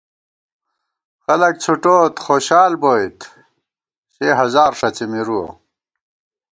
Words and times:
خلَک 1.23 1.55
څھُٹوٹ 1.63 2.13
خوشال 2.25 2.73
بوئیت 2.81 3.17
سے 4.13 4.27
ہزار 4.41 4.71
ݭڅی 4.79 5.05
مِرُوَہ 5.11 5.45